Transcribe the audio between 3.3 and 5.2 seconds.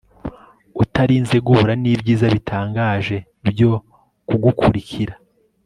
byo kugukurikira